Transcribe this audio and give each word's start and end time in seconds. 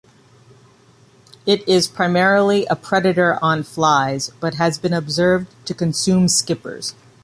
It 1.45 1.61
is 1.69 1.87
primarily 1.87 2.65
a 2.65 2.75
predator 2.75 3.37
on 3.39 3.61
flies, 3.61 4.31
but 4.39 4.55
has 4.55 4.79
been 4.79 4.93
observed 4.93 5.53
to 5.65 5.75
consume 5.75 6.27
skippers. 6.27 6.95